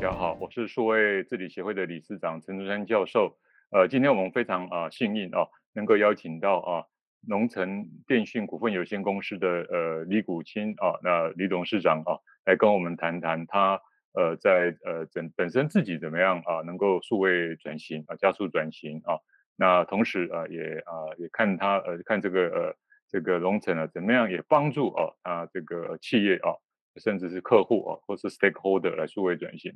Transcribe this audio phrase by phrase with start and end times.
[0.00, 3.36] 大家好，我是数位治理协会的理事长陈竹山教授。
[3.72, 6.84] 呃，今天我们非常啊、幸运啊、哦，能够邀请到啊
[7.26, 12.14] 龙城电讯股份有限公司的呃李谷清啊，那李董事长啊，
[12.44, 13.82] 来跟我们谈谈他
[14.12, 19.18] 呃在呃整本身自己怎么样啊，能够数位转型啊，加速转型啊。
[19.56, 22.76] 那同时啊，也啊也看他呃看这个呃
[23.08, 26.54] 这个龙城啊怎么样也帮助啊啊这个企业啊。
[26.98, 29.72] 甚至是客户啊，或是 stakeholder 来数位转型。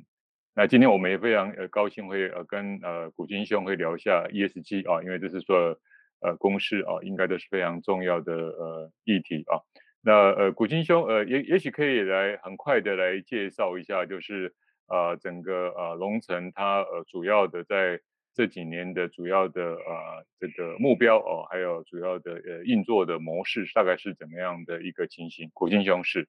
[0.55, 5.79] 那今天我们也非常呃高兴会呃跟呃谷清兄会聊一下 ESG 啊，因为这是说
[6.21, 9.57] 呃公司啊应该都是非常重要的呃议题啊。
[10.01, 14.53] 那呃谷清兄呃也也许可以来很快的来介绍一下，就是
[14.87, 17.99] 呃整个呃龙城它呃主要的在
[18.35, 25.49] 这几年的主要的呃这个目标哦，还有主要的呃运作的模式大概是怎么样的一个情形？
[25.51, 26.27] 谷清兄是。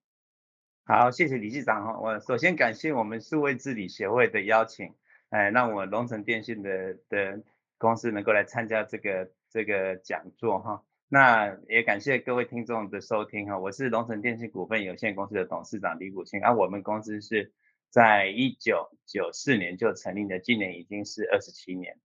[0.87, 1.99] 好，谢谢理事长哈。
[1.99, 4.93] 我首先感谢我们数位治理协会的邀请，
[5.31, 7.43] 哎，让我龙城电信的的
[7.79, 10.85] 公司能够来参加这个这个讲座哈。
[11.09, 13.59] 那也感谢各位听众的收听哈。
[13.59, 17.51] 我是龙城电信股份有限公司的董事长李谷清，啊、我们公司是
[17.89, 21.99] 在一九九四年就成立的，今年已经是二十七年。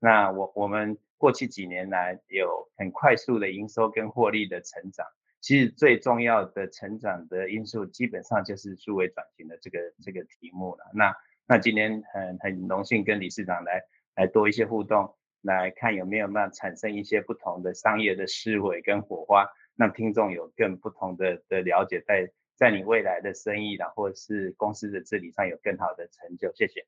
[0.00, 5.06] 那我我们过去几年来有很快速的营收跟获利的成长。
[5.40, 10.84] 其实最重要的成长的因素，基本上就是数位转型的这个这个题目了。
[10.94, 11.14] 那
[11.46, 13.82] 那今天很很荣幸跟理事长来
[14.16, 26.52] 来多一些互动，来看有没有办法产生一些不同的商业的思维跟火花，让听众有更不同的的了解，在在你未来的生意啦，或者是公司的治理上有更好的成就。
[26.54, 26.84] 谢谢。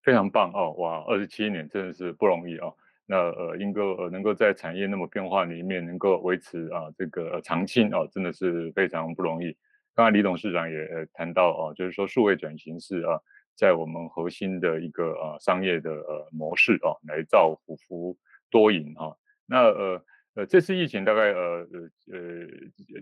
[0.00, 2.76] 非常棒哦，哇，二十七年真的是不容易哦。
[3.10, 9.56] 那呃，应该呃能够在产业那么变化里面能够维持啊这个长青啊，真的是非常不容易。
[9.94, 10.76] 刚才李董事长也
[11.14, 13.18] 谈到啊，就是说数位转型是啊，
[13.56, 18.14] 在我们核心的一个啊商业的呃模式啊，来造虎伏
[18.50, 19.16] 多赢啊。
[19.46, 20.04] 那呃
[20.34, 21.80] 呃这次疫情大概呃呃
[22.12, 22.46] 呃，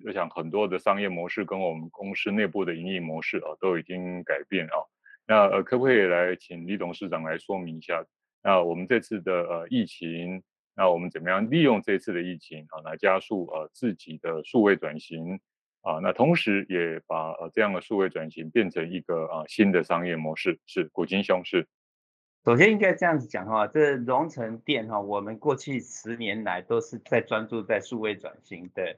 [0.04, 4.78] 我想很多的商业模式跟我们公司内部的营运模式啊都已经改变啊。
[5.26, 8.06] 那呃可不可以来请李董事长来说明一下？
[8.46, 10.40] 那我们这次的呃疫情，
[10.76, 15.40] 那我们怎么样利用这次的疫情啊，来加速呃自己的数位转型
[15.82, 15.98] 啊？
[16.00, 20.60] 那同时也把呃这样的数位转型变成一个啊新的商业模式。
[20.64, 21.66] 是谷清兄是。
[22.44, 28.96] 首先应该这样子讲哈，这龙城店哈，我们过去十年来都是在专注在数位转型的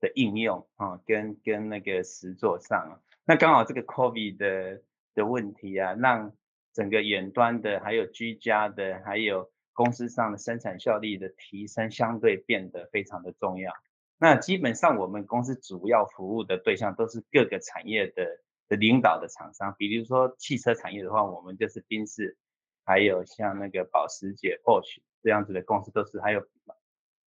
[0.00, 3.00] 的应用啊，跟跟那个实作上。
[3.24, 4.82] 那刚好这个 COVID 的
[5.14, 6.32] 的问题啊，让
[6.72, 13.72] 整个远端的，还有居家的，还有公司上的生产效率的提升，相对变得非常的重要。
[14.18, 22.36] 那基本上我们公司主要服务的对象都是各个产业的的领导的厂商，比如说汽车产业的话，我们就是宾士，
[22.84, 26.46] 还有像那个保时捷、Porsche 这样子的公司都是，还有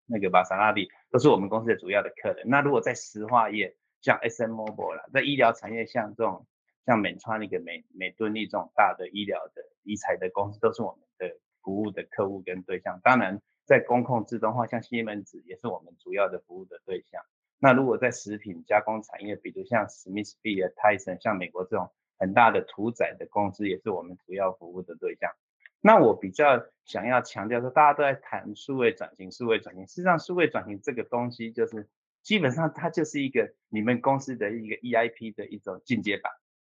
[0.05, 2.47] 那个玛莎拉蒂都是我们公司的主要的客人。
[2.47, 6.45] 那如果在石化业，像 SM Mobile 啦，在医疗产业像这种。
[6.85, 12.99] 像美川那个美美敦力这种大的医疗的医材的公司，都是我们的服务的客户跟对象。
[13.03, 17.21] 当然，在工控自动化，像西门子也是我们主要的服务的对象。
[17.59, 25.31] 那如果在食品加工产业，比如像史密斯比尔、泰森，像美国这种很大的屠宰的公司，也是我们主要服务的对象。
[25.79, 31.87] 那我比较想要强调说，大家都在谈数位转型，数位转型，实际上数位转型这个东西，就是
[32.23, 36.31] 基本上它就是一个你们公司的一个 EIP 的一种进阶版。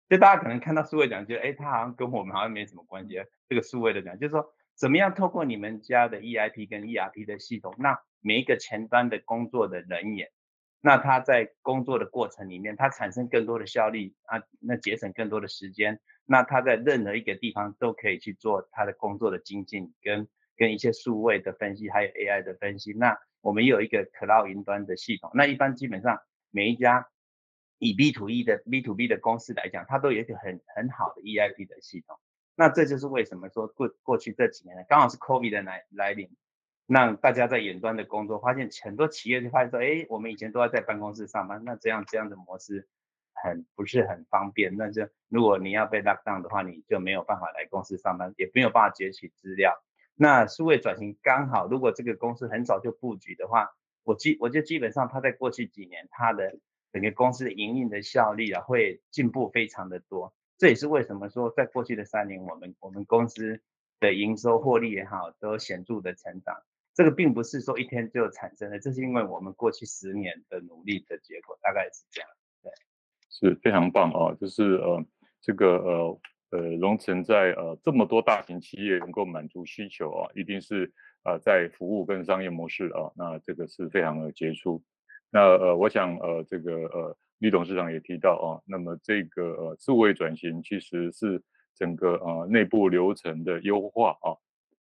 [0.08, 3.16] 就大家可能看到数位转型，哎，他好像跟我们好像没什么关系。
[3.50, 10.30] 这个数位的讲，就是说怎么样透过你们家的 EIP 跟 ERP 的系统，那每一个前端的工作的人员，
[10.80, 22.94] 那他在工作的过程里面，他产生更多的效率啊，那节省更多的时间，那他在任何一个地方都可以去做他的工作的精进，跟跟一些数位的分析，还有 AI 的分析。
[22.94, 26.20] 那我们有一个 Cloud 云端的系统，那一般基本上
[26.52, 27.08] 每一家。
[27.78, 32.18] 以 B to E 的 B to B 的公司来讲，它都有一个很很好的 EIP 的系统。
[32.56, 36.30] 那这就是为什么说过过去这几年呢，刚好是 COVID 的来来临，
[36.88, 42.88] 让大家在远端的工作，发现很多企业就发现说，哎，我们以前都要在办公室上班，那这样这样的模式
[43.34, 44.78] 很不是很方便。
[44.78, 49.74] 那就如果你要被 lock down 的话，你就没有办法来公司上班，也没有办法截取资料。
[50.16, 53.72] 那数位转型刚好，如果这个公司很早就布局的话，
[54.04, 56.58] 我基我就基本上它在过去几年它的。
[56.96, 60.34] 整个公司的营运的效率啊，会进步非常的多。
[60.58, 63.60] 这也是为什么说，在过去的三年，我们我们公司
[64.00, 66.56] 的营收获利也好，都显著的成长。
[66.94, 72.30] 这个并不是说一天就产生的，这是因为我们过去十年的努力的结果，大概是这样。
[72.64, 72.72] 对，
[73.30, 74.34] 是非常棒啊！
[74.40, 75.06] 就是呃，
[75.42, 76.20] 这个呃
[76.52, 80.94] 呃荣成在呃这么多大型企业能够满足需求啊，一定是
[81.26, 84.82] 呃在服务跟商业模式啊，那这个是非常的杰出。
[85.36, 91.44] 那呃我想呃这个呃李董事长也提到啊，那么这个呃数位转型其实是
[91.76, 94.32] 整个呃内部流程的优化啊。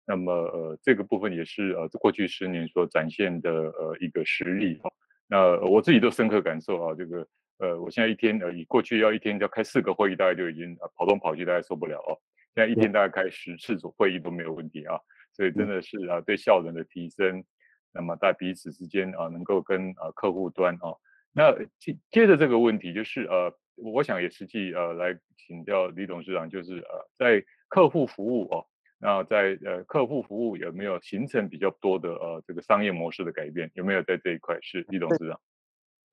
[0.06, 4.92] 那么呃，这个部分也是呃过去十年所展现的呃一个实力哈。
[5.28, 7.28] 那我自己都深刻感受啊，这个
[7.58, 12.14] 呃，我现在一天呃，以过去要一天要开四个会议，大概就已经呃跑东跑西，大概受不了哦。
[12.54, 15.00] 现在一天大概开十次左会议都没有问题啊，
[15.32, 17.44] 所以真的是啊，对效能的提升，
[17.94, 20.98] 那么在彼此之间啊，能够跟啊客户端啊，
[21.32, 28.66] 那接接着这个问题就是呃，我想也实际呃来请教李董事长，就是呃在客户服务哦。
[29.00, 33.70] 那在呃客户服务有没有形成比较多的呃这个商业模式的改变？
[33.74, 34.58] 有没有在这一块？
[34.62, 35.40] 是李董事长。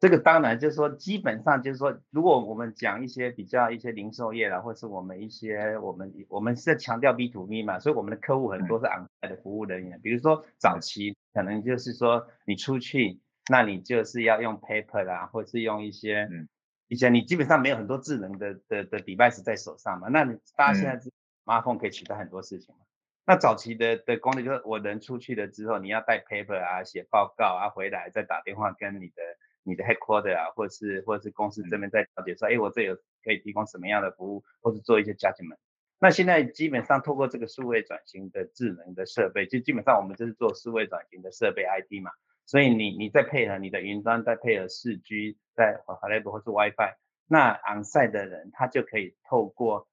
[0.01, 9.99] 这个当然就是说，基本上就是说，如果我们讲一些比较一些零售业啦，或是我们一些我们我们是在强调 B to B 嘛，所以我们的客户很多是 on-site 的服务人员。
[9.99, 16.49] 嗯、比如说早期可能就是说你出去，那你就是要用 paper 啦，或是用一些、嗯、
[16.89, 21.09] 一些你基本上没有很多智能的的的 device 在手上嘛，那你大家现在是。
[21.09, 21.13] 嗯
[21.47, 22.83] smartphone 可以取代很多事情嘛。
[23.27, 29.23] 那早期的的功能就是我人出去了之后，你要带 paper 啊，写报告啊，回来再打电话跟你的
[29.65, 32.95] 你的 headquarter 啊，或是或者是公司这边再了解说，哎，我这有
[33.25, 35.57] 可以提供什么样的服务，或是做一些 judgment。
[36.01, 42.11] 那现在基本上透过这个数位转型的智能的设备，就基本上我们就是做数位转型的设备 IT 嘛。
[42.47, 46.97] 所以你你再配合你的云端，再配合四 G，在 Hub 或是 WiFi，
[47.29, 49.87] 那 on-site 的人他就可以透过。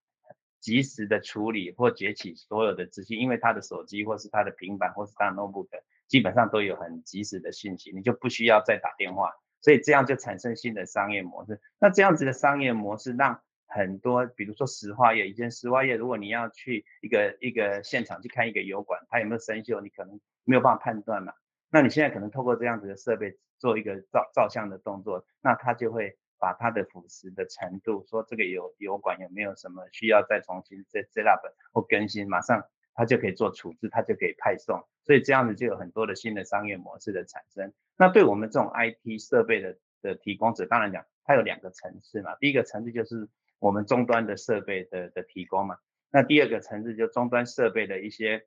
[0.59, 5.67] 及时的处理或崛起所有的资讯，因为他的手机或是他的平板或是他的 notebook
[6.07, 9.31] 基本上都有很及时的信息，你就不需要再打电话，
[9.61, 11.61] 所以这样就产生新的商业模式。
[11.79, 21.33] 那这样子的商业模式让很多，比如说石化业，以前石化业如果你要去一个一个现场去看一个油管，它有没有生锈，你可能没有办法判断嘛。
[21.69, 26.17] 那你现在可能透过这样子的设备做一个照照相的动作，那它就会。
[26.39, 31.41] 把它的腐蚀的程度，说这个油油管有没有什么需要再重新再 set up
[31.73, 37.73] 或更新，马上它就可以做处置，它就可以派送，所以这样子就有很多的新的商业模式的产生。
[37.97, 43.27] 那对我们这种 IT 设备的的提供者，当然讲它有两个层次嘛，第一个层次就是
[43.59, 45.77] 我们终端的设备的的提供嘛，
[46.11, 48.45] 那第二个层次就终端设备的一些。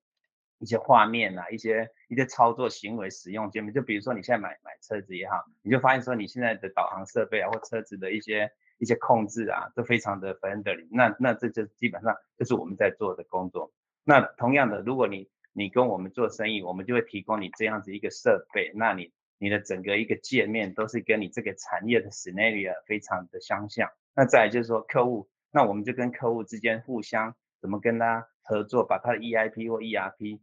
[0.62, 10.86] 一些画面啊，一些一些操作行为使用界面，就比如说你现在买买车子也好，你就发现说你现在的导航设备啊，或车子的一些一些控制啊，都非常的 friendly。
[10.90, 13.72] 那那这就基本上就是我们在做的工作。
[14.04, 23.88] 那同样的，如果你你跟我们做生意，我们就会提供你这样子一个设备，那你你的整个一个界面都是跟你这个产业的 scenario 非常的相像。
[24.20, 30.40] 那再来就是说客户，那我们就跟客户之间互相怎么跟他合作，把他的 EIP 或 ERP。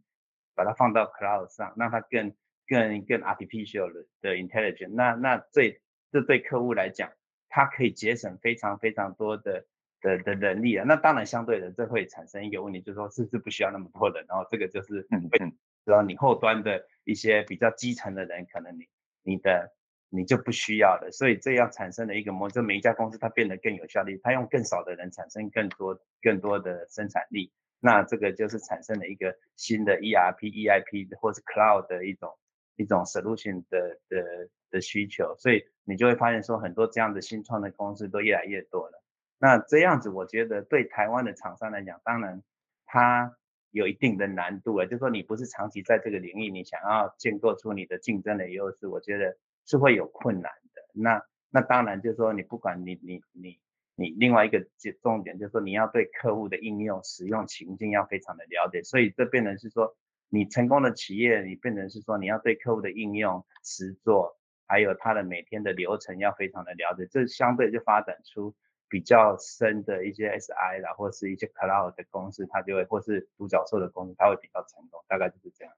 [0.58, 2.34] 把它放到 cloud 上，让它更
[2.66, 4.92] 更更 artificial 的 intelligence。
[4.92, 5.80] 那那这
[6.10, 7.12] 这对客户来讲，
[7.48, 9.66] 它可以节省非常非常多的
[10.00, 10.84] 的的能力啊。
[10.84, 14.26] 那当然相对的，这会产生一个问题，就是说是不是不需要那么多人？
[14.28, 18.88] 然后这个就是嗯嗯，然后你后端的一些比较基层的人，可能你
[19.22, 19.72] 你的
[20.10, 21.10] 你就不需要了。
[21.12, 27.52] 所以这样产生的一个模式，每一家公司它变得更有效率，它用更少的人产生更多更多的生产力。
[27.80, 32.36] 那这个就是产生了一个新的 ERP、EIP 或是 Cloud 的一种
[32.76, 39.02] 一种 solution 的的的需求，所以你就会发现说很多这样的新创的公司都越来越多了。
[39.38, 42.42] 那这样子，我觉得对台湾的厂商来讲，当然
[42.84, 43.36] 它
[43.70, 49.36] 有一定的难度啊，就是说你不是长期在这个领域，你想要建构出你的竞争的优势，我觉得
[49.68, 50.82] 是会有困难的。
[50.92, 53.60] 那那当然就是说你不管你你你。
[54.00, 54.64] 你另外一个
[55.02, 59.92] 重点就是说，你要对客户的应用使用情境要非常的了解，所以这变成是说，
[60.28, 68.54] 你成功的企业，你变成是说，你要对客户的应用实作，还有它的每天的流程要非常的了解，这相对就发展出
[68.88, 75.74] 比较深的一些 SI 啦，或是一些 Cloud 的公司，它就会或是独角兽的公司，它会比较成功，大概就是这样。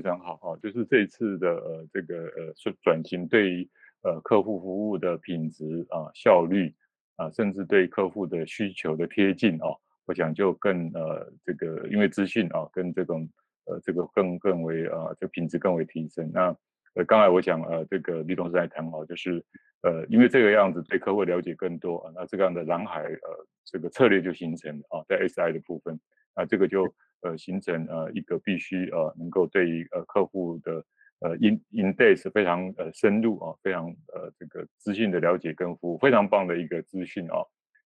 [0.00, 3.68] 非常好啊，就是这次的呃这个呃是转型对于
[4.02, 6.74] 呃客户服务的品质啊效率。
[7.18, 9.72] 啊，甚至对客户的需求的贴近啊，
[10.04, 13.26] 我想就更呃这个，因为资讯啊，跟这种
[13.64, 16.30] 呃这个更更为啊，这品质更为提升。
[16.30, 16.54] 那
[16.94, 19.42] 呃刚才我想呃这个李董事在谈好，就是
[19.80, 25.98] 呃因为这个样子对客户了解更多啊，那这个样的蓝海呃这个策略就形成啊，在 SI 的部分，
[26.36, 26.84] 那这个就
[27.22, 30.84] 呃形成呃一个必须呃能够对于呃客户的。
[31.20, 37.40] 呃，in in days 非常呃深入啊，非常呃这个资讯的了解跟服务非常棒的一个资讯啊，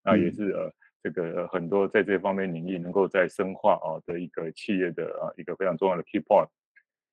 [0.03, 6.49] 那也是呃这个很多在这方面领域能够在深化啊的一个企业的啊一个非常重要的 key point。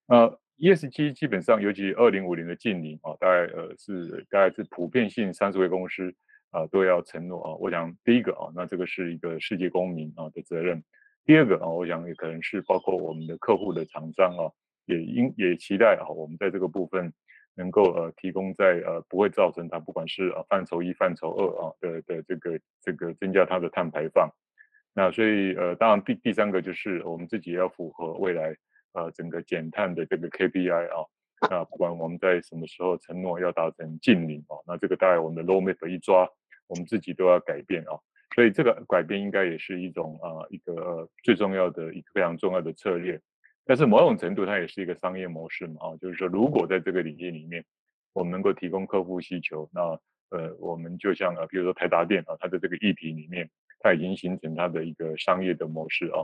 [0.07, 6.15] 呃，ESG 基本上，尤其二零五零的近邻啊，大概呃是大概是普遍性三十位公司
[6.51, 7.55] 啊都要承诺啊。
[7.55, 10.81] 我想第一个啊，那这个是一个世界公民啊的责任。
[11.25, 14.51] 第二个啊，我想也可能是包括我们的客户的厂商啊，
[14.85, 17.11] 也应也期待啊，我们在这个部分
[17.55, 24.29] 能够呃提供在呃不会造成它不管是啊范畴一、范畴二啊的的这个这个增加它的碳排放。
[24.93, 28.55] 那所以呃，当然第第三个就是我们自己要符合未来。
[28.97, 31.03] 呃，整个减碳的这个 KPI 啊，
[31.51, 36.25] 那不管我们在什么时候承诺要达成净零啊，那这个大概我们的 roadmap 一抓，
[36.67, 37.99] 我们自己都要改变啊，
[38.35, 43.17] 所以这个改变应该也是一种啊一个、最重要的一个非常重要的策略，
[43.63, 47.63] 但是某种程度它也是一个商业模式嘛啊，就是说如果在这个领域里面，
[48.11, 49.81] 我们能够提供客户需求，那
[50.37, 53.49] 呃我们就像啊，比如说台达电啊，它的这个议题里面，
[53.79, 56.19] 它已经形成它的一个商业的模式啊。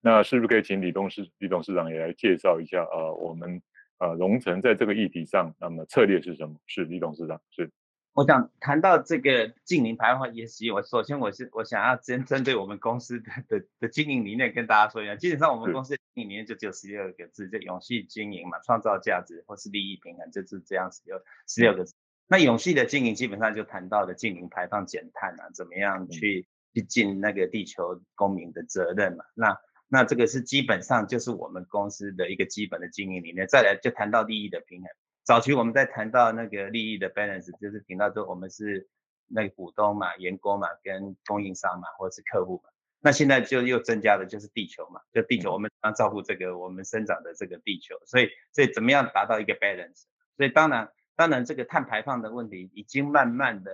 [0.00, 3.14] 那是不是可以请李董事、李董事长也来介绍一下啊、呃？
[3.16, 3.60] 我们
[3.98, 6.56] 呃荣成在这个议题上，那么策略是什么？
[6.66, 7.70] 是李董事长是。
[8.12, 15.14] 我想谈到这个净零排放 ESG，我首先我是我想要针针对我们公司的的的经营理念跟大家说一下。
[15.14, 21.94] 基本上我们公司的经营理念就只有十六个字，就永续经营嘛，创造价值或是利益平衡，就是这样子有十六个字。
[22.26, 29.24] 那永续的经营基本上就谈到的净零排放减碳啊，怎么样去去尽那个地球公民的责任嘛？
[29.34, 33.46] 那那这个是基本上就是我们公司的一个基本的经营理念。
[33.46, 34.90] 再来就谈到利益的平衡。
[35.30, 38.88] 早期我们在谈到那个利益的 balance，就是提到说我们是
[39.28, 42.70] 那个股东嘛、员工嘛、跟供应商嘛，或者是客户嘛。
[42.98, 47.94] 那现在就又增加的就是地球嘛，就地球我们要照顾这个我们生长的这个地球。
[48.06, 50.02] 所以，所以怎么样达到一个 balance？
[50.36, 53.70] 所以当然，当然这个碳排放的问题已经慢慢的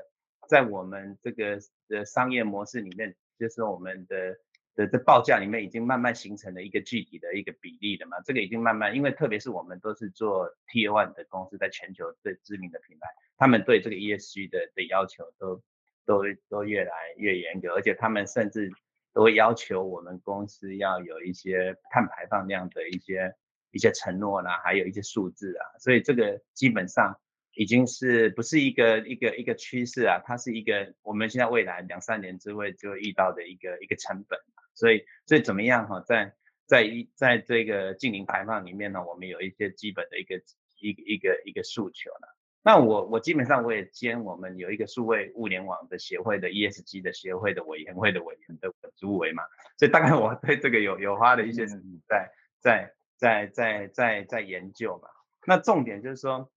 [0.50, 1.58] 在我们这个
[1.88, 4.36] 的商业模式里面，就是我们的。
[4.76, 15.62] 的这报价里面已经慢慢形成了一个具体的一个比例的嘛，这个已经慢慢，因为特别是我们都是做 T one 的公司，在全球最知名的品牌，他们对这个 ESG 的的要求都
[16.04, 18.71] 都都越来越严格，而且他们甚至
[19.14, 23.35] 都会要求我们公司要有一些碳排放量的一些
[23.71, 27.18] 一些承诺啦，还有一些数字啊，所以这个基本上
[27.56, 34.38] 已经是不是一个一个一个趋势啊，它是一个我们现在未来两三年之内就会遇到的一个一个成本。
[34.75, 36.34] 所以，所以怎么样哈，在
[36.66, 40.36] 在一在这个净零排放里面呢，我们有一些基本的一个
[40.78, 42.28] 一个一个一个诉求呢。
[42.62, 49.44] 那我我基本上我也兼我们有一个数位物联网的协会的 ESG 的协会的委员会的委员的主委嘛，
[49.78, 51.64] 所以大概我对这个有有花了一些
[52.06, 55.08] 在在在在在在研究嘛。
[55.46, 56.50] 那重点就是说，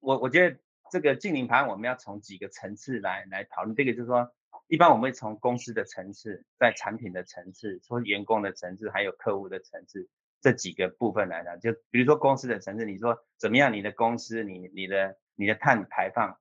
[0.00, 0.56] 我我觉得
[0.90, 4.32] 这个净零排放我们要从几个层次来来讨论，这个就是说。
[4.68, 10.08] 一般我们会从公司的层次，在产品的层次，从员工的层次，还有客户的层次
[10.40, 13.72] 这几个部分来讲，就比如说公司的层次，你说怎么样？
[13.72, 16.40] 你的公司，你你的你的碳排放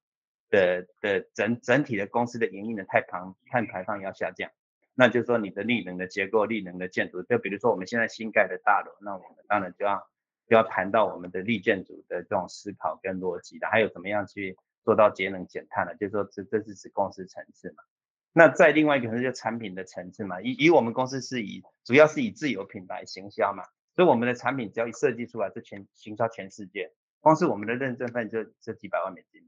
[0.50, 3.20] 的的整整体的公司的营运的碳排
[3.52, 4.50] 碳排放要下降，
[4.96, 10.08] 那就是说你的力能的结构、力能的建筑，就比如说我们现在新盖的大楼，那我们当然就要
[10.48, 17.84] 就要谈到我们的立建筑的这种思考跟逻辑的，还有怎么样去做到节能减碳的，就是说这这是指公司层次嘛。
[18.32, 23.64] 那在另外一个可能就产品的层次嘛，以以我们公司是以主要是以自有品牌行销嘛，
[23.96, 29.42] 所以我们的产品只要一设计出来，就全行销全世界，光是我们的认证费就就几百万美金，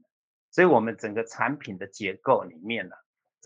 [0.50, 2.96] 所以我们整个产品的结构里面呢，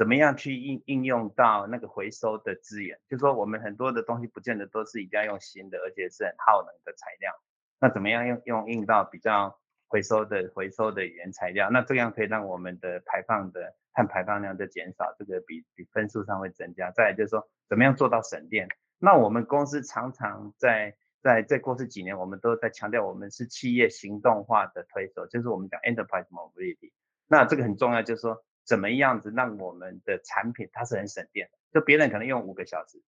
[0.03, 7.33] 怎么样去应应用到那个回收的资源，就说我们很多的东西不见得都是一定要用新的，而且是很耗能的材料，
[7.79, 9.57] 那怎么样用用应到比较
[9.87, 13.77] 回收的回收的原材料，那这样可以让我们的排放的。
[13.95, 16.91] 碳排放量的减少，这个比比分数上会增加。
[16.93, 18.67] 再来就是说，怎么样做到省电？
[18.99, 26.91] 那我们公司常常在在在过去几年，我们都在强调，我们是企业行动化的推手，就是我们讲 enterprise mobility。
[27.29, 31.51] 那这个很重要，就是说，怎么样子让我们的产品它是很省电？
[31.73, 33.03] 就别人可能用五个小时，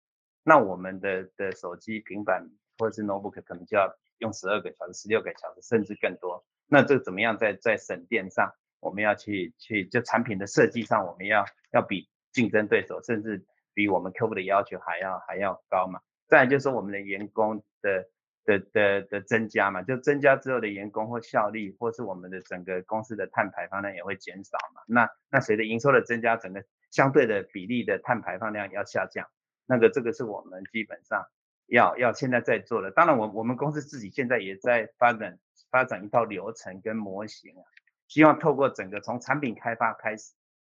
[0.44, 6.46] 那我们的的手机、平板或者是 notebook 可能就要用十二个小时、十六个小时，甚至更多。
[6.68, 8.54] 那这怎么样在在省电上？
[8.80, 16.00] 我们要去去就产品的设计上，我们要要比竞争对手，甚至比我们客户的要求还要还要高嘛。
[16.28, 18.10] 再就是我们的员工的
[18.46, 24.82] 的的的增加嘛，就增加之后的员工或效率，或是我们的整个公司的碳排放量也会减少嘛。
[24.88, 29.28] 那那随着营收的增加，整个相对的比例的碳排放量要下降。
[29.66, 31.26] 那个这个是我们基本上
[31.68, 32.92] 要要现在在做的。
[32.92, 37.64] 当然我我们公司自己现在也在发展发展一套流程跟模型啊。
[38.08, 40.34] 希望透过整个从产品开发开始，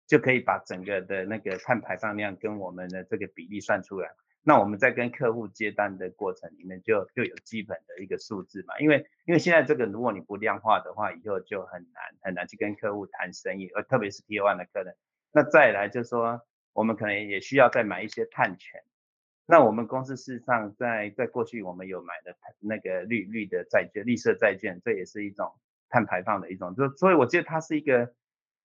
[0.06, 4.10] 就可以把整个的那个碳排放量跟我们的这个比例算出来。
[4.44, 8.78] 那我们在跟客户接单的过程里面就，就有基本的一个数字嘛。
[8.80, 14.96] 因为因为现在这个如果你不量化的话，以后就很难很难去跟客户谈生意，而特别是 Tier 1的客人。
[15.32, 16.40] 那再来就是说，
[16.72, 18.82] 我们可能也需要再买一些碳权。
[19.46, 25.52] 那我们公司事实上在在过去我们有买的那个绿绿的债券、绿色债券，这也是一种
[25.88, 26.74] 碳排放的一种。
[26.74, 28.12] 就所以我觉得它是一个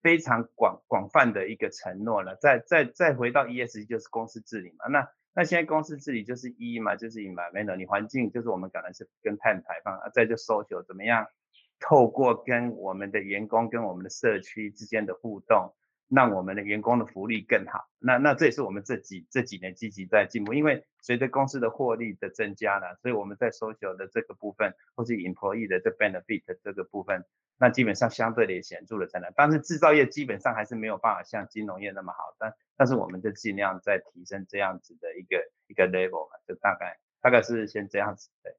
[0.02, 2.36] 非常广广泛的一个承诺了。
[2.36, 4.88] 再再再回到 ESG 就是公司治理嘛。
[4.88, 11.28] 那那现在公司治理就是一嘛，就是 environment，你环境就是我们可能是跟碳排放啊，再就 social 怎么样，
[11.80, 15.76] 透过跟我们的员工跟我们的社区之间的互动，
[16.10, 17.86] 让我们的员工的福利更好。
[18.00, 27.26] 那那这也是我们这几这几年积极在进步，因为随着公司的获利的增加了，所以我们在 social 的这个部分，或是 employee 的这 benefit 这个部分。
[27.60, 38.54] 那基本上相对的也显著的增长，但是制造业基本上还是没有办法像金融业那么好，但但是我们就尽量在提升这样子的一个一个 level 嘛，就大概大概是先这样子对，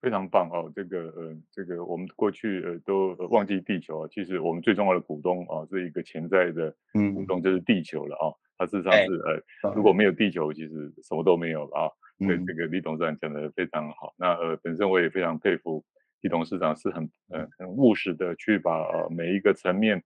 [0.00, 6.74] 非常棒哦，这个呃这个我们过去呃都忘记地球啊，其实我们最重要的股东啊是一个潜在的
[7.14, 9.14] 股东就是地球了啊，它事实上是
[9.62, 11.90] 呃如果没有地球，其实什么都没有了啊，
[12.24, 15.84] 所以这个李董事长讲的非常好，那呃本身我也非常佩服。
[16.22, 20.02] 李董事长是很呃很务实的，去把呃每一个层面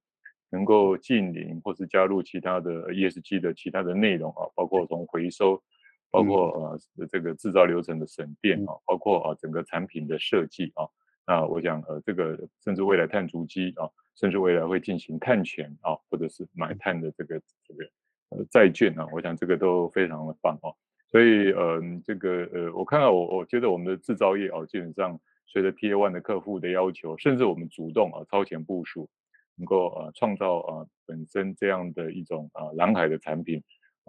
[0.51, 5.63] 能够近邻或是加入其他的 ESG 的其他的内容啊，包括从回收，
[6.11, 10.89] 包括呃这个制造流程的省电啊，包括啊整个产品的设计啊，
[11.27, 17.85] 那我想呃这个甚至未来碳足迹啊，甚至未来会进行碳权啊，或者是买碳的这个这个
[18.31, 20.75] 呃债券啊，我想这个都非常的棒哦。
[21.11, 25.21] 所以呃这个呃我看到我我觉得我们的制造业哦基本上。
[25.53, 29.11] 随着 Tier 1的客户的要求，甚至我们主动啊超前部署，
[29.57, 33.61] 能够呃创造呃本身这样的一种啊蓝海的产品，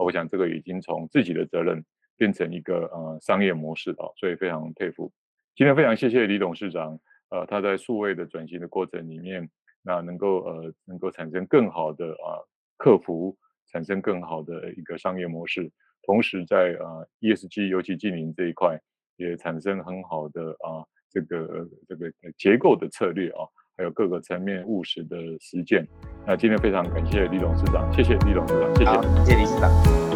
[0.04, 1.84] 我想这个已经从自己的责任
[2.18, 5.12] 变成一个呃商业模式了，所以非常佩服。
[5.56, 9.50] 今天非常谢谢李董事长，呃他在数位的转型的过程里面，
[9.82, 12.40] 那能够呃能够产生更好的啊
[12.78, 13.38] 客服，
[13.72, 15.72] 产生更好的一个商业模式，
[16.04, 18.80] 同时在呃 ESG 尤其经营这一块
[19.18, 20.86] 也产生很好的啊。
[21.14, 23.44] 这个这个结构的策略啊，
[23.82, 25.88] 还有各个层面务实的实践。
[26.28, 30.11] 那今天非常感谢李董事长，谢谢李董事长，谢谢，谢谢李市长。